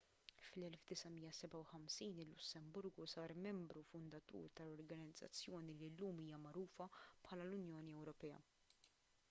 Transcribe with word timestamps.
fl-1957 0.45 2.21
il-lussemburgu 2.23 3.05
sar 3.11 3.33
membru 3.45 3.83
fundatur 3.91 4.47
tal-organizzazzjoni 4.59 5.75
li 5.81 5.89
llum 5.99 6.21
hija 6.25 6.39
magħrufa 6.47 6.87
bħala 7.27 7.45
l-unjoni 7.51 7.99
ewropea 8.01 8.41